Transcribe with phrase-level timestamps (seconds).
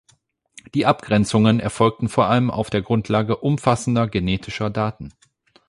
[0.73, 5.13] Die Abgrenzungen erfolgten vor allem auf der Grundlage umfassender genetischer Daten.